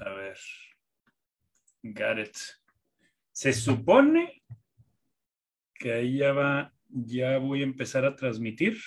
[0.00, 0.38] A ver.
[1.82, 2.36] It.
[3.32, 4.42] Se supone
[5.74, 8.78] que ahí ya va, ya voy a empezar a transmitir.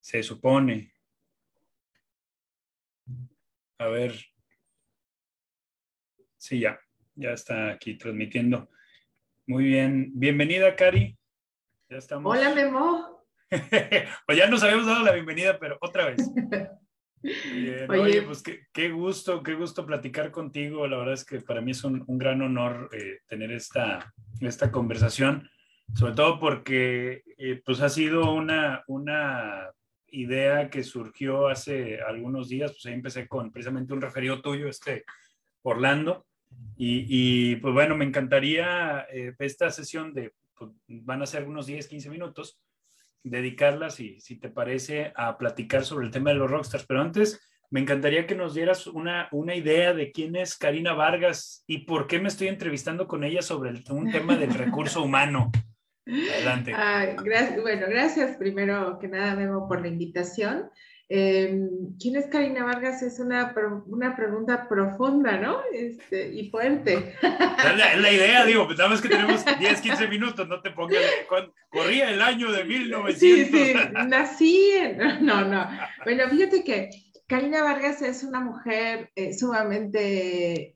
[0.00, 0.92] Se supone.
[3.78, 4.14] A ver.
[6.38, 6.80] Sí, ya,
[7.14, 8.70] ya está aquí transmitiendo.
[9.46, 10.12] Muy bien.
[10.14, 11.18] Bienvenida, Cari.
[11.90, 12.34] Ya estamos.
[12.34, 13.26] Hola, Memo.
[14.26, 16.18] pues ya nos habíamos dado la bienvenida, pero otra vez.
[17.88, 18.42] oye, pues
[18.72, 20.86] qué, gusto, qué gusto platicar contigo.
[20.86, 25.48] La verdad es que para mí es un, gran honor eh, tener esta, esta conversación,
[25.94, 29.70] sobre todo porque eh, pues ha sido una, una
[30.08, 32.72] idea que surgió hace algunos días.
[32.72, 35.04] Pues ahí empecé con precisamente un referido tuyo, este
[35.62, 36.26] Orlando.
[36.78, 41.88] Y, pues bueno, me encantaría eh, esta sesión de, pues, van a ser unos 10,
[41.88, 42.58] 15 minutos,
[43.30, 46.86] dedicarla, si, si te parece, a platicar sobre el tema de los rockstars.
[46.86, 47.40] Pero antes,
[47.70, 52.06] me encantaría que nos dieras una, una idea de quién es Karina Vargas y por
[52.06, 55.50] qué me estoy entrevistando con ella sobre un tema del recurso humano.
[56.06, 56.72] Adelante.
[57.24, 60.70] gracias, bueno, gracias primero que nada, Memo, por la invitación.
[61.08, 63.00] Em, ¿Quién es Karina Vargas?
[63.02, 63.54] Es una,
[63.86, 65.60] una pregunta profunda, ¿no?
[65.72, 67.14] Este, y fuerte.
[67.22, 70.98] Es la, idea, digo, pues nada más que tenemos 10, 15 minutos, no te pongas.
[71.70, 73.20] Corría el año de 1900.
[73.20, 73.74] Sí, sí,
[74.08, 74.98] nací en.
[75.26, 75.68] No, no.
[76.04, 76.90] Bueno, fíjate que
[77.28, 80.72] Karina Vargas es una mujer eh, sumamente.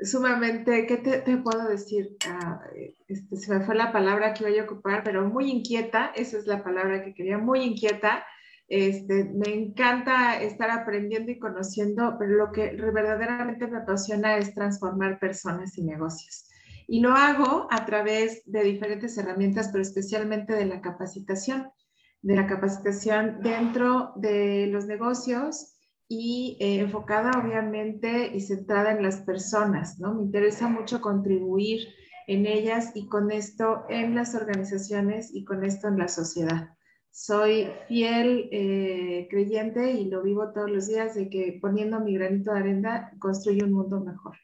[0.00, 2.16] sumamente, ¿qué te, puedo decir?
[2.26, 2.60] Ah,
[3.08, 6.46] este, se me fue la palabra que voy a ocupar, pero muy inquieta, esa es
[6.46, 8.24] la palabra que quería, muy inquieta,
[8.68, 15.20] este, me encanta estar aprendiendo y conociendo, pero lo que verdaderamente me apasiona es transformar
[15.20, 16.50] personas y negocios.
[16.88, 21.70] Y lo hago a través de diferentes herramientas, pero especialmente de la capacitación,
[22.22, 29.20] de la capacitación dentro de los negocios y eh, enfocada obviamente y centrada en las
[29.22, 30.14] personas, ¿no?
[30.14, 31.88] Me interesa mucho contribuir
[32.28, 36.75] en ellas y con esto en las organizaciones y con esto en la sociedad
[37.16, 42.52] soy fiel eh, creyente y lo vivo todos los días de que poniendo mi granito
[42.52, 44.36] de arena construyo un mundo mejor.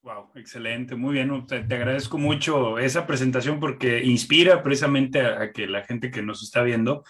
[0.00, 1.46] Wow, excelente, muy bien.
[1.46, 6.62] Te, agradezco mucho esa presentación porque inspira precisamente a, que la gente que nos está
[6.62, 7.04] viendo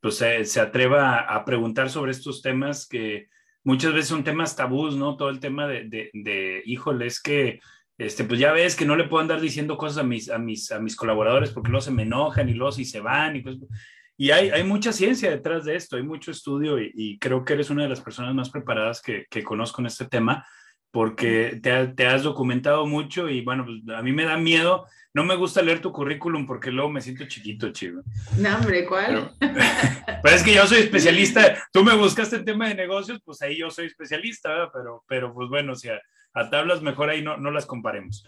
[0.00, 3.26] pues se, atreva a, preguntar sobre estos temas que
[3.64, 5.16] muchas veces son temas tabús, ¿no?
[5.16, 7.58] Todo el tema de, de, de híjole, es que
[7.98, 10.72] este, pues ya ves que no le puedo andar diciendo cosas a mis, a mis,
[10.72, 13.36] a mis colaboradores porque luego se me enojan y luego si se van.
[13.36, 13.44] Y,
[14.16, 17.70] y hay, hay mucha ciencia detrás de esto, hay mucho estudio y, creo que eres
[17.70, 20.46] una de las personas más preparadas que, que conozco en este tema
[20.94, 24.86] porque te, te, has documentado mucho y bueno, pues a mí me da miedo.
[25.12, 28.02] No me gusta leer tu currículum porque luego me siento chiquito, chivo.
[28.38, 29.32] No, hombre, ¿cuál?
[29.40, 29.52] Pero,
[30.22, 31.66] pues es que yo soy especialista.
[31.72, 35.48] Tú me buscaste en tema de negocios, pues ahí yo soy especialista, Pero, pero pues
[35.48, 36.00] bueno, o sea,
[36.34, 38.26] a tablas, mejor ahí no, no las comparemos.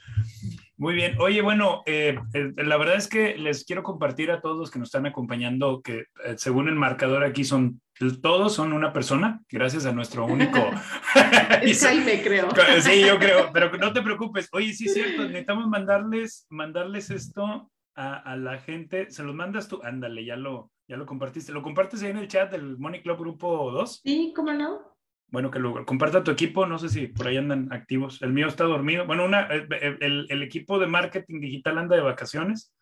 [0.78, 1.17] Muy bien.
[1.19, 4.78] Oye, bueno, eh, eh, la verdad es que les quiero compartir a todos los que
[4.78, 7.81] nos están acompañando que eh, según el marcador aquí son,
[8.22, 10.59] todos son una persona, gracias a nuestro único...
[11.62, 12.49] es Jaime, creo.
[12.81, 14.49] sí, yo creo, pero no te preocupes.
[14.53, 19.11] Oye, sí es cierto, necesitamos mandarles, mandarles esto a, a, la gente.
[19.11, 19.81] ¿Se los mandas tú?
[19.83, 21.53] Ándale, ya lo, ya lo compartiste.
[21.53, 24.03] ¿Lo compartes ahí en el chat del Money Club Grupo 2?
[24.05, 24.96] Sí, ¿cómo no?
[25.28, 28.22] Bueno, que lo comparta tu equipo, no sé si por ahí andan activos.
[28.22, 29.06] El mío está dormido.
[29.06, 32.72] Bueno, una, el, el, equipo de marketing digital anda de vacaciones,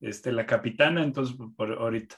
[0.00, 2.16] este, la capitana, entonces por ahorita.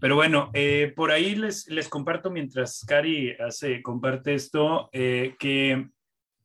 [0.00, 5.88] Pero bueno, eh, por ahí les, les comparto mientras Cari hace, comparte esto, eh, que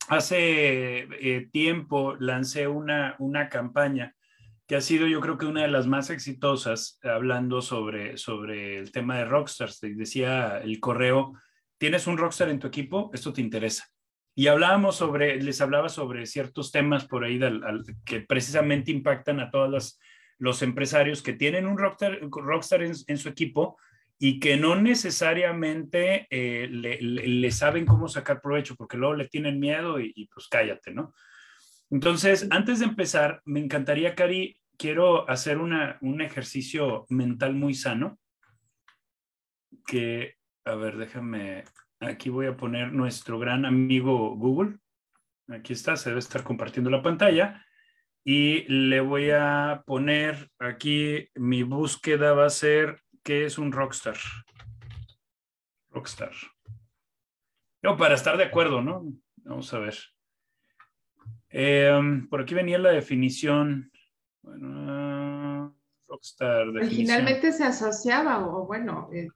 [0.07, 4.15] hace eh, tiempo lancé una, una campaña
[4.65, 8.91] que ha sido yo creo que una de las más exitosas hablando sobre, sobre el
[8.91, 9.81] tema de Rockstars.
[9.81, 11.33] Decía el correo,
[11.79, 13.89] tienes un rockstar en tu equipo, esto te interesa.
[14.35, 17.39] Y hablábamos sobre, les hablaba sobre ciertos temas por ahí
[18.05, 19.97] que precisamente impactan a todos
[20.37, 23.77] los, empresarios que tienen un rockstar, rockstar en, su equipo
[24.17, 29.99] y que no necesariamente eh, le, saben cómo sacar provecho, porque luego le tienen miedo
[29.99, 31.13] y, pues cállate, ¿no?
[31.89, 38.19] Entonces, antes de empezar, me encantaría, Cari, quiero hacer una, un ejercicio mental muy sano
[39.85, 40.38] que
[40.69, 41.63] a ver, déjame,
[41.99, 44.77] aquí voy a poner nuestro gran amigo Google.
[45.47, 47.65] Aquí está, se debe estar compartiendo la pantalla.
[48.23, 54.17] Y le voy a poner aquí, mi búsqueda va a ser, ¿qué es un rockstar?
[55.89, 56.33] Rockstar.
[57.81, 59.11] No, para estar de acuerdo, ¿no?
[59.37, 59.95] Vamos a ver.
[61.49, 63.91] Em, por aquí venía la definición.
[64.43, 65.75] Bueno,
[66.07, 66.67] rockstar.
[66.67, 69.29] Originalmente se asociaba, o bueno, eh,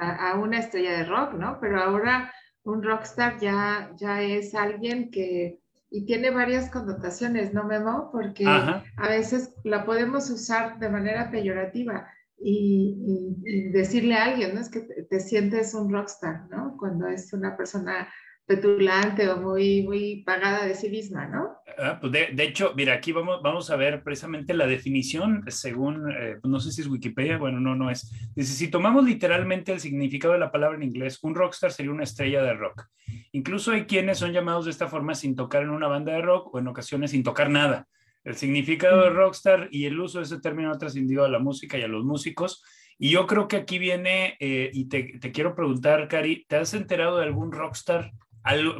[0.00, 1.58] a, una estrella de rock, ¿no?
[1.60, 2.32] Pero ahora
[2.64, 5.60] un rockstar ya, ya es alguien que,
[5.90, 8.10] y tiene varias connotaciones, ¿no, Memo?
[8.10, 12.08] Porque a veces la podemos usar de manera peyorativa
[12.38, 14.60] y, decirle a alguien, ¿no?
[14.60, 16.76] Es que te, sientes un rockstar, ¿no?
[16.76, 18.08] Cuando es una persona
[18.46, 21.56] petulante o muy, muy pagada de sí misma, ¿no?
[21.78, 26.10] Ah, pues de, de, hecho, mira, aquí vamos, vamos a ver precisamente la definición según,
[26.12, 28.10] eh, no sé si es Wikipedia, bueno, no, no es.
[28.36, 32.04] Dice, si tomamos literalmente el significado de la palabra en inglés, un rockstar sería una
[32.04, 32.84] estrella de rock.
[33.32, 36.54] Incluso hay quienes son llamados de esta forma sin tocar en una banda de rock
[36.54, 37.88] o en ocasiones sin tocar nada.
[38.22, 41.78] El significado de rockstar y el uso de ese término ha trascendido a la música
[41.78, 42.62] y a los músicos.
[42.98, 46.72] Y yo creo que aquí viene, eh, y te, te quiero preguntar, Cari, ¿te has
[46.74, 48.12] enterado de algún rockstar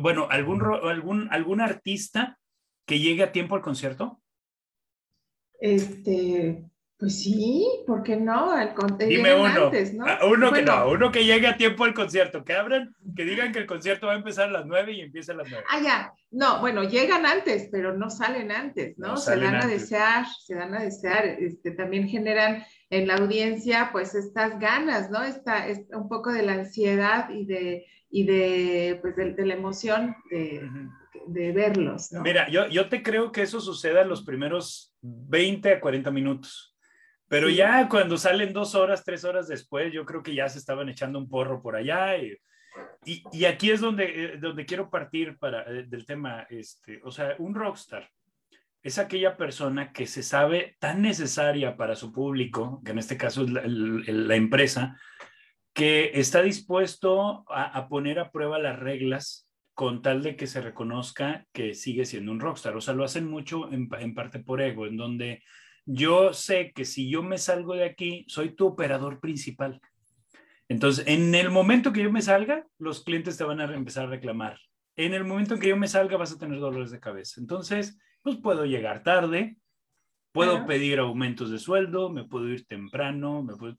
[0.01, 2.39] bueno, algún, algún, algún artista
[2.87, 4.21] que llegue a tiempo al concierto?
[5.59, 6.65] Este,
[6.99, 8.51] pues sí, ¿por qué no?
[8.51, 9.71] Al Dime uno.
[10.07, 13.53] Ah, uno que no, uno que llegue a tiempo al concierto, que abran, que digan
[13.53, 15.67] que el concierto va a empezar a las nueve y empieza a las nueve.
[15.71, 16.13] Ah, ya.
[16.31, 19.19] No, bueno, llegan antes, pero no salen antes, ¿no?
[19.19, 21.27] se dan a desear, se dan a desear.
[21.27, 25.23] Este, también generan en la audiencia, pues, estas ganas, ¿no?
[25.23, 30.71] Esta, un poco de la ansiedad y de y de, pues, de, la emoción de,
[31.27, 32.13] de verlos.
[32.13, 36.76] Mira, yo, yo te creo que eso suceda en los primeros 20 a 40 minutos.
[37.29, 40.89] Pero ya cuando salen dos horas, tres horas después, yo creo que ya se estaban
[40.89, 42.17] echando un porro por allá.
[42.17, 42.37] Y,
[43.33, 46.47] y, aquí es donde, eh, donde quiero partir para, eh, del tema.
[46.51, 48.09] Este, o sea, un rockstar
[48.83, 53.43] es aquella persona que se sabe tan necesaria para su público, que en este caso
[53.43, 54.97] es la, la empresa,
[55.77, 61.45] que está dispuesto a, poner a prueba las reglas con tal de que se reconozca
[61.53, 62.75] que sigue siendo un rockstar.
[62.77, 65.43] O sea, lo hacen mucho en, parte por ego, en donde
[65.87, 69.81] yo sé que si yo me salgo de aquí, soy tu operador principal.
[70.69, 74.11] Entonces, en el momento que yo me salga, los clientes te van a empezar a
[74.11, 74.59] reclamar.
[74.97, 77.41] En el momento en que yo me salga, vas a tener dolores de cabeza.
[77.41, 79.57] Entonces, pues puedo llegar tarde,
[80.33, 83.77] puedo pedir aumentos de sueldo, me puedo ir temprano, me puedo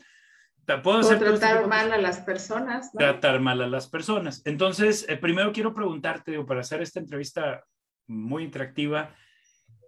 [0.84, 2.92] Puedo, tratar mal a las personas.
[2.92, 4.42] Tratar mal a las personas.
[4.46, 7.64] Entonces, eh, primero quiero preguntarte, para hacer esta entrevista
[8.06, 9.16] muy interactiva,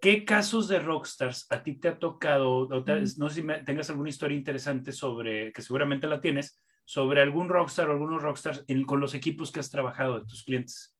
[0.01, 2.67] ¿qué casos de rockstars a ti te ha tocado?
[2.67, 7.89] no sé si tengas alguna historia interesante sobre, que seguramente la tienes, sobre algún rockstar
[7.89, 10.95] o algunos rockstars con los equipos que has trabajado de tus clientes.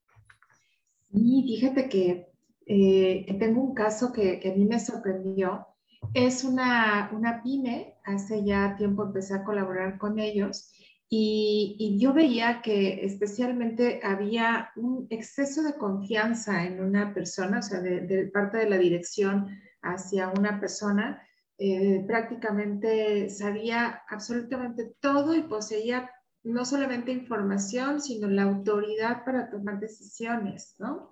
[1.11, 2.27] Sí, fíjate que
[2.67, 5.65] eh, tengo un caso que, que a mí me sorprendió
[6.13, 10.71] es una, una pyme, hace ya tiempo empecé a colaborar con ellos
[11.11, 17.79] y, yo veía que especialmente había un exceso de confianza en una persona, o sea,
[17.81, 19.47] de, parte de la dirección
[19.81, 21.21] hacia una persona.
[21.57, 26.09] Eh, prácticamente sabía absolutamente todo y poseía
[26.43, 31.11] no solamente información, sino la autoridad para tomar decisiones, ¿no?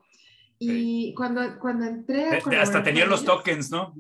[0.60, 3.94] Y cuando, cuando entré a Hasta tenían los tokens, ¿no?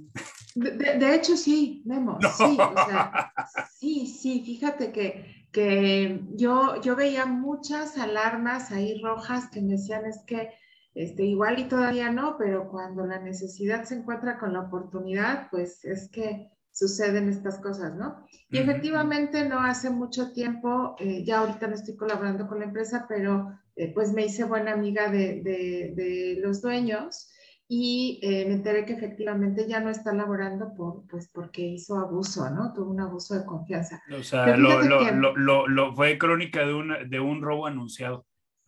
[0.55, 2.17] De, hecho, sí, Memo.
[2.37, 3.31] Sí, o sea,
[3.77, 10.05] sí, sí, fíjate que, que yo, yo veía muchas alarmas ahí rojas que me decían
[10.05, 10.51] es que
[10.93, 15.83] este, igual y todavía no, pero cuando la necesidad se encuentra con la oportunidad, pues
[15.83, 18.23] es que suceden estas cosas, ¿no?
[18.51, 23.07] Y efectivamente no hace mucho tiempo, eh, ya ahorita no estoy colaborando con la empresa,
[23.09, 27.31] pero eh, pues me hice buena amiga de, de, de los dueños
[27.69, 32.49] y eh, me enteré que efectivamente ya no está laborando por, pues porque hizo abuso,
[32.49, 32.71] ¿no?
[32.73, 34.01] Tuvo un abuso de confianza.
[34.17, 38.25] O sea, lo, lo, lo, lo, fue crónica de un, de un robo anunciado.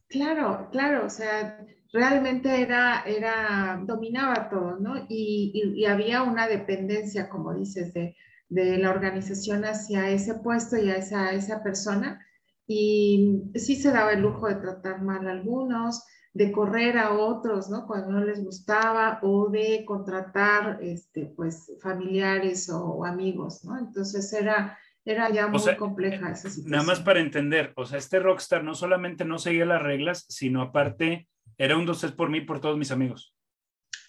[0.09, 4.97] Claro, claro, o sea, realmente era, era, dominaba todo, ¿no?
[5.07, 8.17] Y, y, y había una dependencia, como dices, de,
[8.49, 12.25] de, la organización hacia ese puesto y a esa, esa persona.
[12.67, 17.69] Y sí se daba el lujo de tratar mal a algunos, de correr a otros,
[17.69, 17.87] ¿no?
[17.87, 23.77] Cuando no les gustaba o de contratar, este, pues, familiares o, amigos, ¿no?
[23.79, 26.71] Entonces era, era ya muy compleja esa situación.
[26.71, 30.61] Nada más para entender, o sea, este rockstar no solamente no seguía las reglas, sino
[30.61, 33.33] aparte era un dos por mí por todos mis amigos.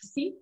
[0.01, 0.39] Sí,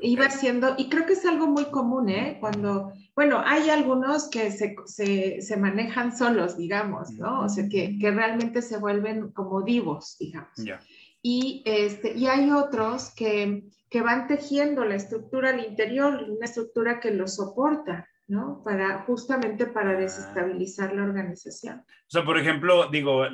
[0.00, 2.38] iba haciendo, y creo que es algo muy común, ¿eh?
[2.40, 7.42] Cuando, bueno, hay algunos que se, se, se manejan solos, digamos, ¿no?
[7.42, 10.54] O sea, que, que, realmente se vuelven como divos, digamos.
[10.56, 10.80] Ya
[11.22, 17.00] y, este, y hay otros que, que van tejiendo la estructura al interior, una estructura
[17.00, 18.62] que lo soporta, ¿no?
[18.62, 19.96] Para, justamente para ah.
[19.96, 21.78] desestabilizar la organización.
[21.78, 23.24] O sea, por ejemplo, digo,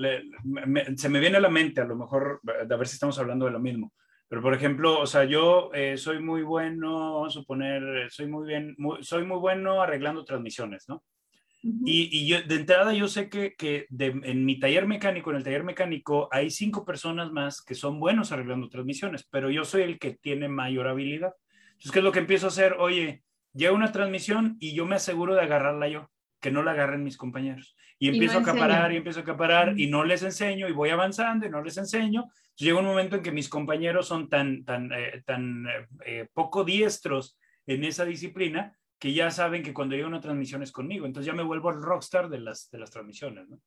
[0.96, 3.52] se me viene a la mente, a lo mejor, a ver si estamos hablando de
[3.52, 3.92] lo mismo,
[4.28, 8.46] pero por ejemplo, o sea, yo eh, soy muy bueno, vamos a suponer, soy muy
[8.46, 11.04] bien, soy muy bueno arreglando transmisiones, ¿no?
[11.66, 15.64] Y, yo, de entrada yo sé que, que en mi taller mecánico, en el taller
[15.64, 20.12] mecánico, hay cinco personas más que son buenos arreglando transmisiones, pero yo soy el que
[20.12, 21.32] tiene mayor habilidad.
[21.68, 22.74] Entonces, ¿qué es lo que empiezo a hacer?
[22.78, 27.02] Oye, llega una transmisión y yo me aseguro de agarrarla yo, que no la agarren
[27.02, 27.74] mis compañeros.
[27.98, 31.46] Y empiezo a acaparar y empiezo a acaparar y no les enseño y voy avanzando
[31.46, 32.28] y no les enseño.
[32.56, 36.62] llega un momento en que mis compañeros son tan, tan, eh, tan eh, eh, poco
[36.62, 41.04] diestros en esa disciplina que ya saben que cuando llega una transmisión es conmigo.
[41.04, 43.60] Entonces ya me vuelvo el rockstar de las, de las transmisiones, ¿no?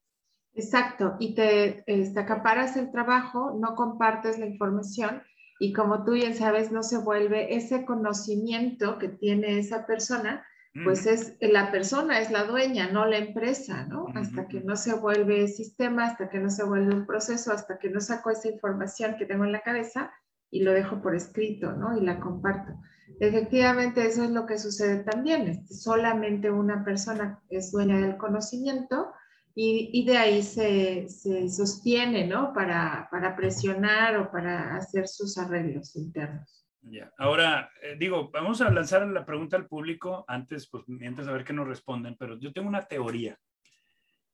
[0.55, 5.21] Exacto, y te, este, acaparas el trabajo, no compartes la información
[5.59, 10.43] y como tú ya sabes, no se vuelve ese conocimiento que tiene esa persona,
[10.83, 14.07] pues es la persona, es la dueña, no la empresa, ¿no?
[14.15, 17.91] Hasta que no se vuelve sistema, hasta que no se vuelve un proceso, hasta que
[17.91, 20.11] no saco esa información que tengo en la cabeza
[20.49, 21.95] y lo dejo por escrito, ¿no?
[21.95, 22.73] Y la comparto.
[23.19, 25.47] Efectivamente, eso es lo que sucede también.
[25.47, 29.11] Este, solamente una persona es dueña del conocimiento
[29.59, 31.07] y, de ahí se,
[31.49, 32.53] sostiene, ¿no?
[32.53, 36.63] Para, presionar o para hacer sus arreglos internos.
[36.81, 37.11] Ya.
[37.17, 41.43] Ahora, eh, digo, vamos a lanzar la pregunta al público antes, pues mientras a ver
[41.43, 43.37] qué nos responden, pero yo tengo una teoría.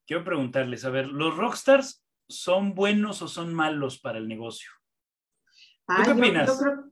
[0.06, 4.72] Quiero preguntarles, a ver, ¿los rockstars son buenos o son malos para el negocio?
[6.04, 6.48] ¿Qué opinas?
[6.48, 6.92] Yo, yo,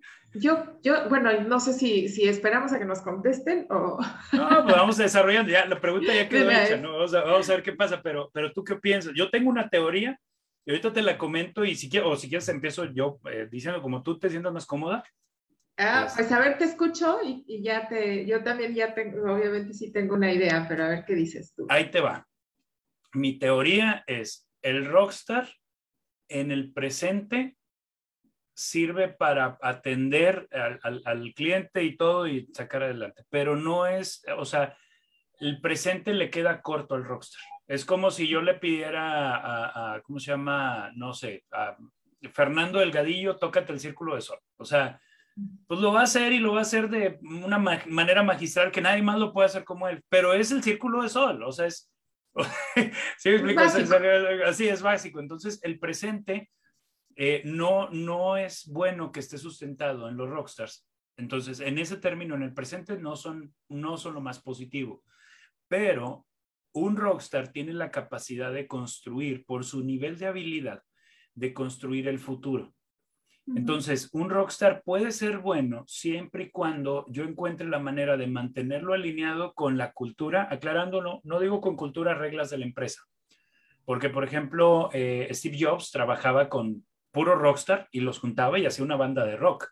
[1.09, 3.99] bueno, no sé si, si esperamos a que nos contesten o...
[4.31, 6.93] No, pues vamos desarrollando, ya la pregunta ya quedó hecha, ¿no?
[6.93, 9.13] Vamos a, vamos a, ver qué pasa, pero, pero tú qué piensas.
[9.15, 10.17] Yo tengo una teoría
[10.65, 13.81] y ahorita te la comento y si quieres, o si quieres empiezo yo eh, diciendo
[13.81, 15.03] como tú te sientas más cómoda.
[15.77, 19.33] Ah, pues, pues a ver, te escucho y, y, ya te, yo también ya tengo,
[19.33, 21.65] obviamente sí tengo una idea, pero a ver qué dices tú.
[21.69, 22.27] Ahí te va.
[23.13, 25.49] Mi teoría es el rockstar
[26.29, 27.57] en el presente
[28.61, 34.77] sirve para atender al, cliente y todo y sacar adelante, pero no es, o sea,
[35.39, 37.41] el presente le queda corto al rockstar.
[37.67, 40.91] Es como si yo le pidiera a, ¿cómo se llama?
[40.95, 41.75] No sé, a
[42.33, 44.37] Fernando Delgadillo, tócate el círculo de sol.
[44.57, 45.01] O sea,
[45.67, 48.81] pues lo va a hacer y lo va a hacer de una manera magistral que
[48.81, 51.65] nadie más lo puede hacer como él, pero es el círculo de sol, o sea,
[51.65, 51.91] es...
[53.17, 53.61] ¿Sí me explico?
[54.45, 55.19] así es básico.
[55.19, 56.51] Entonces, el presente
[57.15, 60.87] eh, no, no es bueno que esté sustentado en los rockstars.
[61.17, 65.03] Entonces, en ese término, en el presente, no son, no son lo más positivo.
[65.67, 66.25] Pero
[66.73, 70.83] un rockstar tiene la capacidad de construir, por su nivel de habilidad,
[71.35, 72.73] de construir el futuro.
[73.47, 78.93] Entonces, un rockstar puede ser bueno siempre y cuando yo encuentre la manera de mantenerlo
[78.93, 83.01] alineado con la cultura, aclarándolo, no digo con cultura, reglas de la empresa.
[83.83, 88.85] Porque, por ejemplo, eh, Steve Jobs trabajaba con puro rockstar y los juntaba y hacía
[88.85, 89.69] una banda de rock.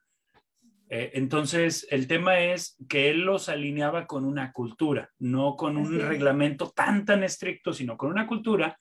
[0.90, 6.00] Eh, entonces, el tema es que él los alineaba con una cultura, no con un
[6.00, 8.78] reglamento tan, tan estricto, sino con una cultura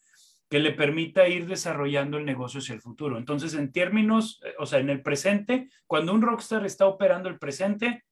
[0.49, 3.19] que le permita ir desarrollando el negocio hacia el futuro.
[3.19, 7.38] Entonces, en términos, eh, o sea, en el presente, cuando un rockstar está operando el
[7.38, 8.05] presente,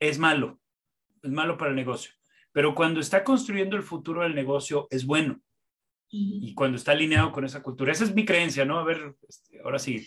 [0.00, 0.58] es malo,
[1.22, 2.12] es malo para el negocio.
[2.50, 5.40] Pero cuando está construyendo el futuro del negocio, es bueno
[6.10, 7.92] y cuando está alineado con esa cultura.
[7.92, 8.78] Esa es mi creencia, ¿no?
[8.78, 10.06] A ver, este, ahora sí.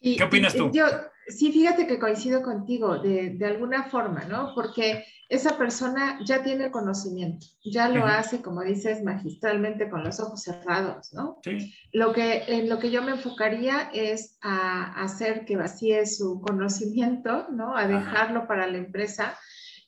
[0.00, 0.70] ¿Qué opinas tú?
[0.72, 0.86] Yo,
[1.26, 4.52] sí, fíjate que coincido contigo de, de, alguna forma, ¿no?
[4.54, 10.20] Porque esa persona ya tiene el conocimiento, ya lo hace, como dices, magistralmente con los
[10.20, 11.38] ojos cerrados, ¿no?
[11.42, 11.74] Sí.
[11.92, 17.48] Lo que, en lo que yo me enfocaría es a, hacer que vacíe su conocimiento,
[17.50, 17.76] ¿no?
[17.76, 19.38] A dejarlo para la empresa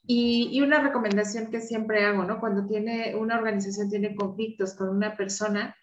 [0.07, 2.41] y, una recomendación que siempre hago, ¿no?
[2.41, 5.77] Cuando tiene una organización tiene conflictos con una persona,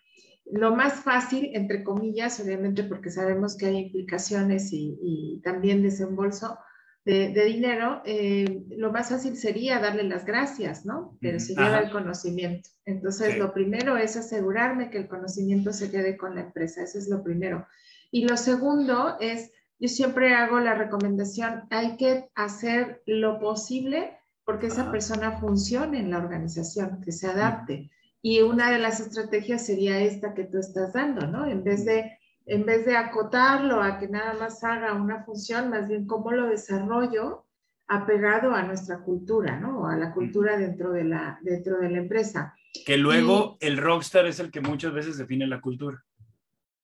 [0.45, 6.57] lo más fácil, entre comillas, obviamente porque sabemos que hay implicaciones y, también desembolso
[7.05, 11.17] de, dinero, eh, lo más fácil sería darle las gracias, ¿no?
[11.21, 12.69] Pero se lleva el conocimiento.
[12.83, 17.07] Entonces, lo primero es asegurarme que el conocimiento se quede con la empresa, eso es
[17.07, 17.65] lo primero.
[18.11, 24.67] Y lo segundo es yo siempre hago la recomendación, hay que hacer lo posible porque
[24.67, 27.91] esa persona funcione en la organización, que se adapte.
[28.21, 31.45] Y una de las estrategias sería esta que tú estás dando, ¿no?
[31.45, 35.87] En vez de, en vez de acotarlo a que nada más haga una función, más
[35.89, 37.45] bien cómo lo desarrollo
[37.87, 39.87] apegado a nuestra cultura, ¿no?
[39.87, 42.55] A la cultura dentro de la, dentro de la empresa.
[42.85, 46.03] Que luego el rockstar es el que muchas veces define la cultura.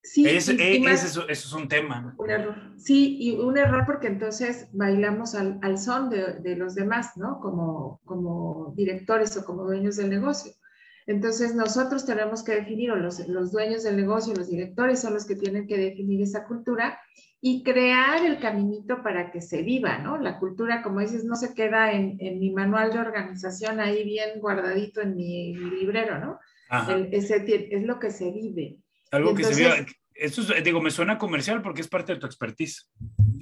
[0.04, 2.14] Sí, es, e, eso, es un tema.
[2.18, 2.56] Un error.
[2.78, 7.40] Sí, y un error porque entonces bailamos al, al son de, de, los demás, ¿no?
[7.40, 10.52] Como, como directores o como dueños del negocio.
[11.08, 15.26] Entonces nosotros tenemos que definir, o los, los dueños del negocio, los directores son los
[15.26, 17.00] que tienen que definir esa cultura
[17.40, 20.18] y crear el caminito para que se viva, ¿no?
[20.18, 24.40] La cultura, como dices, no se queda en, en mi manual de organización ahí bien
[24.40, 26.40] guardadito en mi, librero, ¿no?
[27.12, 28.83] ese, es lo que se vive.
[29.14, 29.86] Algo que se vive.
[30.16, 32.90] Eso digo, me suena comercial porque es parte de tu expertise.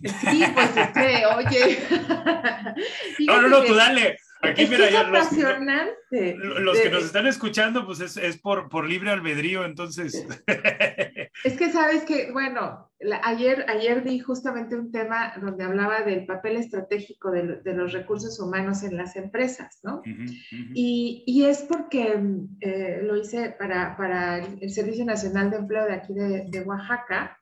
[0.03, 1.79] Sí, pues es que, oye.
[3.27, 4.17] no, no, no, tú dale.
[4.41, 6.35] Aquí, mira, es apasionante.
[6.37, 10.25] Los, que nos están escuchando, pues es, es por, por, libre albedrío, entonces.
[11.43, 12.91] Es que sabes que, bueno,
[13.24, 18.39] ayer, ayer di justamente un tema donde hablaba del papel estratégico de, de los recursos
[18.39, 20.01] humanos en las empresas, ¿no?
[20.74, 22.19] Y, y, es porque
[22.60, 27.38] eh, lo hice para, para, el Servicio Nacional de Empleo de aquí de, de Oaxaca.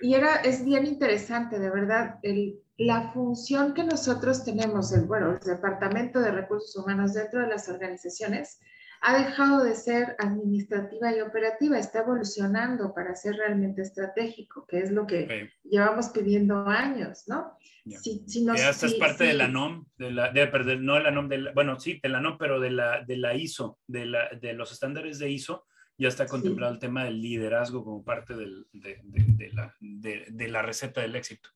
[0.00, 5.32] Y era, es bien interesante, de verdad, el, la función que nosotros tenemos, el, bueno,
[5.32, 8.60] el Departamento de Recursos Humanos dentro de las organizaciones,
[9.04, 14.92] ha dejado de ser administrativa y operativa, está evolucionando para ser realmente estratégico, que es
[14.92, 17.56] lo que llevamos pidiendo años, ¿no?
[17.84, 21.50] Si, ya es parte de la NOM, de la, de, no de la NOM, de
[21.52, 24.70] bueno, sí, de la NOM, pero de la, de la ISO, de, la, de los
[24.70, 25.66] estándares de ISO,
[25.98, 31.00] ya está contemplado el tema del liderazgo como parte del, de, la, de la receta
[31.00, 31.50] del éxito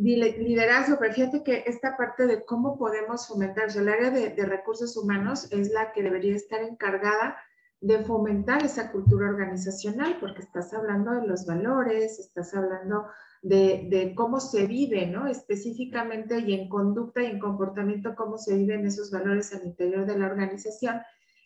[0.00, 4.46] liderazgo, pero fíjate que esta parte de cómo podemos fomentar, o sea, el área de,
[4.46, 7.36] recursos humanos es la que debería estar encargada
[7.80, 13.06] de fomentar esa cultura organizacional, porque estás hablando de los valores, estás hablando
[13.42, 15.26] de, de, cómo se vive, ¿no?
[15.26, 20.18] Específicamente y en conducta y en comportamiento, cómo se viven esos valores al interior de
[20.18, 21.00] la organización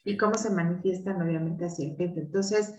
[0.05, 2.21] y cómo se manifiestan obviamente hacia el gente.
[2.21, 2.75] Entonces,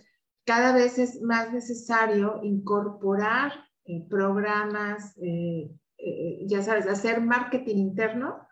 [0.46, 8.48] cada vez es más necesario incorporar eh, programas, eh, eh, ya sabes, hacer marketing interno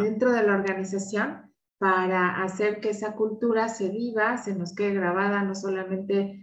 [0.00, 5.42] dentro de la organización para hacer que esa cultura se viva, se nos quede grabada
[5.42, 6.40] no solamente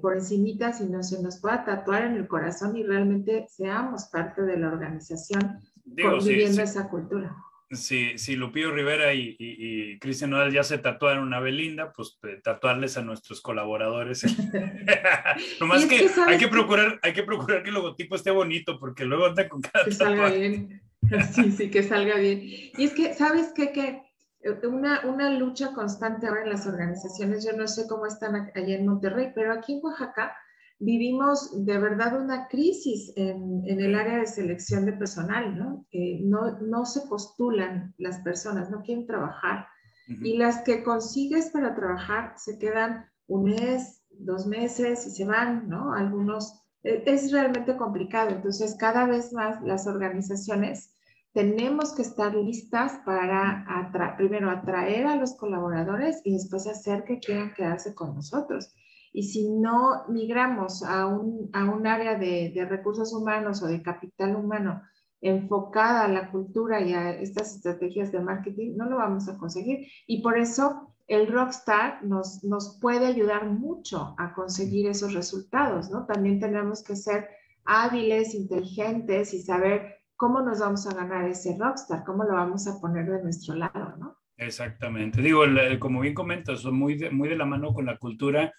[0.00, 4.56] por encimita, sino se nos pueda tatuar en el corazón y realmente seamos parte de
[4.56, 7.36] la organización viviendo esa cultura
[7.70, 12.40] si, si Lupillo Rivera y, y, Cristian Nodal ya se tatuaron una Belinda, pues eh,
[12.42, 14.24] tatuarles a nuestros colaboradores.
[15.60, 19.26] Nomás que, hay que procurar, hay que procurar que el logotipo esté bonito, porque luego
[19.26, 20.82] anda con cada Que salga bien.
[21.32, 22.40] Sí, sí, que salga bien.
[22.42, 23.70] Y es que, ¿sabes qué?
[23.70, 24.02] Que
[24.40, 28.74] eh, una, una lucha constante ahora en las organizaciones, yo no sé cómo están allá
[28.74, 30.36] en Monterrey, pero aquí en Oaxaca
[30.78, 35.86] vivimos de verdad una crisis en, el área de selección de personal, ¿no?
[36.22, 39.66] no, no se postulan las personas, no quieren trabajar.
[40.08, 45.68] Y las que consigues para trabajar se quedan un mes, dos meses y se van,
[45.68, 45.92] ¿no?
[45.94, 48.30] Algunos, e, es realmente complicado.
[48.30, 50.94] Entonces, cada vez más las organizaciones
[51.32, 57.52] tenemos que estar listas para primero atraer a los colaboradores y después hacer que quieran
[57.52, 58.72] quedarse con nosotros.
[59.16, 63.82] Y si no migramos a un, a un área de, de, recursos humanos o de
[63.82, 64.82] capital humano
[65.22, 69.86] enfocada a la cultura y a estas estrategias de marketing, no lo vamos a conseguir.
[70.06, 76.04] Y por eso el Rockstar nos, nos puede ayudar mucho a conseguir esos resultados, ¿no?
[76.04, 77.26] También tenemos que ser
[77.64, 82.78] hábiles, inteligentes y saber cómo nos vamos a ganar ese Rockstar, cómo lo vamos a
[82.82, 84.18] poner de nuestro lado, ¿no?
[84.36, 85.22] Exactamente.
[85.22, 85.40] Digo,
[85.80, 88.52] como bien comentas, muy muy de la mano con la cultura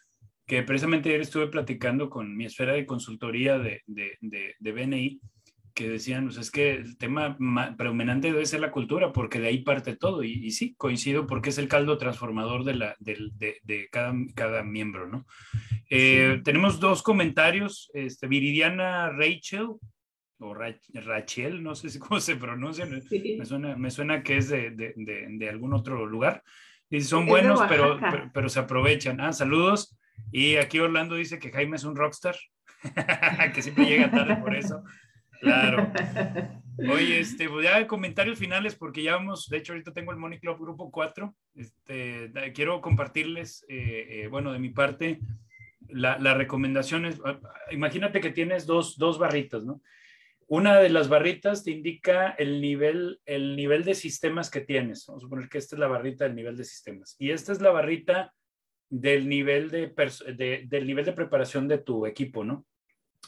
[0.48, 4.18] que precisamente ayer estuve platicando con mi esfera de consultoría de, de,
[4.58, 5.20] de, BNI,
[5.74, 7.38] que decían, pues es que el tema
[7.78, 10.24] predominante debe ser la cultura, porque de ahí parte todo.
[10.24, 15.28] Y, sí, coincido porque es el caldo transformador de, la, de, cada, cada, miembro, ¿no?
[15.90, 17.92] Eh, tenemos dos comentarios.
[17.94, 19.72] Este, Viridiana Rachel,
[20.40, 25.74] o Rachel, no sé cómo se pronuncia, me, suena, me suena que es de, algún
[25.74, 26.42] otro lugar.
[26.90, 29.20] Y son buenos, pero, pero, pero, se aprovechan.
[29.20, 29.97] Ah, saludos.
[30.32, 32.36] Y aquí Orlando dice que Jaime es un rockstar,
[33.54, 34.84] que siempre llega tarde por eso.
[35.40, 35.92] Claro.
[36.80, 40.40] Oye, este, pues ya comentarios finales porque ya vamos, de hecho ahorita tengo el Money
[40.40, 41.36] Club Grupo 4.
[41.56, 45.20] Este, quiero compartirles, eh, eh, bueno, de mi parte,
[45.90, 47.20] las la recomendaciones.
[47.26, 47.40] Ah,
[47.72, 49.82] imagínate que tienes dos, dos barritas, ¿no?
[50.50, 55.06] Una de las barritas te indica el nivel, el nivel de sistemas que tienes.
[55.08, 57.16] Vamos a suponer que esta es la barrita del nivel de sistemas.
[57.20, 58.34] Y esta es la barrita
[58.90, 59.94] del nivel de,
[60.68, 62.66] del nivel de preparación de tu equipo, ¿no?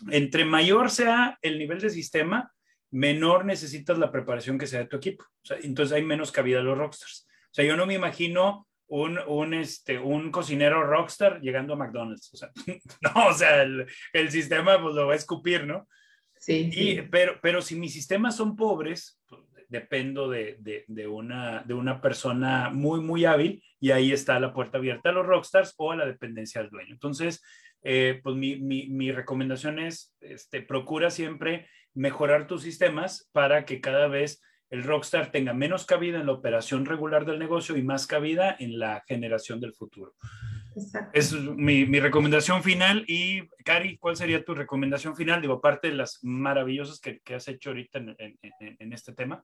[0.09, 2.53] Entre mayor sea el nivel de sistema,
[2.91, 5.25] menor necesitas la preparación que sea de tu equipo.
[5.61, 7.27] entonces hay menos cabida a los rockstars.
[7.27, 12.33] O sea, yo no me imagino un, un, este, un cocinero rockstar llegando a McDonald's.
[12.33, 12.51] O sea,
[13.01, 15.87] no, o sea, el, el, sistema pues lo va a escupir, ¿no?
[16.37, 16.69] Sí.
[16.73, 19.19] Y, Pero, pero si mis sistemas son pobres,
[19.69, 20.58] dependo de,
[21.08, 25.25] una, de una persona muy, muy hábil y ahí está la puerta abierta a los
[25.25, 26.91] rockstars o a la dependencia del dueño.
[26.91, 27.41] Entonces,
[27.84, 34.41] eh, pues mi, recomendación es, este, procura siempre mejorar tus sistemas para que cada vez
[34.69, 38.77] el rockstar tenga menos cabida en la operación regular del negocio y más cabida en
[38.79, 40.13] la generación del futuro.
[40.75, 41.12] Exacto.
[41.13, 43.03] Es mi, recomendación final.
[43.08, 45.41] Y, Cari, ¿cuál sería tu recomendación final?
[45.41, 49.43] Digo, aparte de las maravillosas que, has hecho ahorita en, este tema.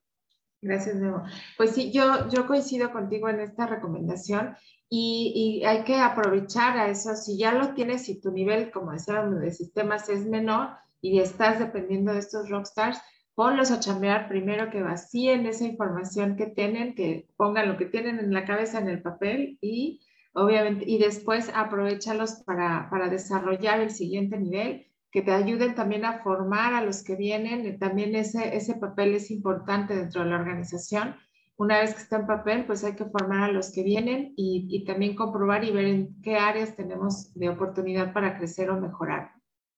[0.61, 1.23] Gracias, Nemo.
[1.57, 4.55] Pues sí, yo, yo coincido contigo en esta recomendación
[4.89, 7.15] y, y, hay que aprovechar a eso.
[7.15, 10.69] Si ya lo tienes y tu nivel, como decíamos, de sistemas es menor
[11.01, 12.99] y estás dependiendo de estos rockstars,
[13.35, 18.19] ponlos a chambear primero que vacíen esa información que tienen, que pongan lo que tienen
[18.19, 20.01] en la cabeza en el papel y
[20.33, 26.21] obviamente, y después aprovechalos para, para desarrollar el siguiente nivel, que te ayuden también a
[26.23, 27.79] formar a los que vienen.
[27.79, 31.15] También ese, ese papel es importante dentro de la organización.
[31.55, 34.67] Una vez que está en papel, pues hay que formar a los que vienen y,
[34.69, 39.31] y también comprobar y ver en qué áreas tenemos de oportunidad para crecer o mejorar.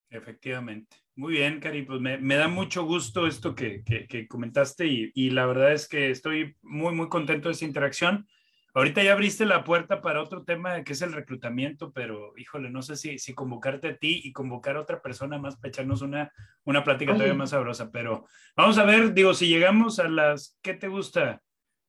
[0.09, 0.97] Efectivamente.
[1.15, 3.83] Muy bien, Cari, pues me, da mucho gusto esto que,
[4.27, 8.27] comentaste y, la verdad es que estoy muy, muy contento de esa interacción.
[8.73, 12.81] Ahorita ya abriste la puerta para otro tema que es el reclutamiento, pero híjole, no
[12.81, 16.31] sé si, si convocarte a ti y convocar a otra persona más para echarnos una,
[16.63, 18.25] una plática todavía más sabrosa, pero
[18.55, 21.41] vamos a ver, digo, si llegamos a las, ¿qué te gusta?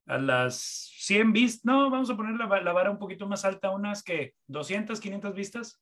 [0.07, 3.69] A las 100 vistas, no, vamos a poner la, la vara un poquito más alta,
[3.69, 5.81] unas que 200, 500 vistas.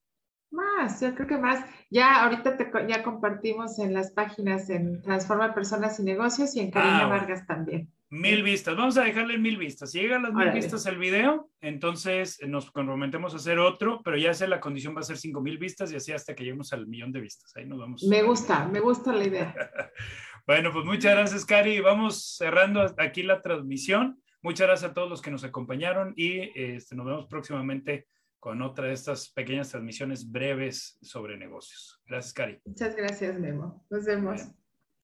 [0.52, 1.66] Más, yo creo que más.
[1.90, 6.72] Ya ahorita te, ya compartimos en las páginas en Transforma Personas y Negocios y en
[6.72, 7.92] Karina ah, Vargas también.
[8.10, 9.92] Mil vistas, vamos a dejarle mil vistas.
[9.92, 14.34] Si llegan las mil vistas el video, entonces nos comprometemos a hacer otro, pero ya
[14.34, 16.88] sé la condición va a ser cinco mil vistas y así hasta que lleguemos al
[16.88, 17.54] millón de vistas.
[17.58, 18.04] Ahí nos vamos.
[18.04, 19.54] Me gusta, me gusta la idea.
[20.48, 21.82] bueno, pues muchas gracias, Cari.
[21.82, 24.22] Vamos cerrando aquí la transmisión.
[24.42, 28.08] Muchas gracias a todos los que nos acompañaron y este, nos vemos próximamente
[28.40, 32.02] con otra de estas pequeñas transmisiones breves sobre negocios.
[32.06, 32.62] Gracias, Cari.
[32.66, 33.86] Muchas gracias, Memo.
[33.90, 34.42] Nos vemos.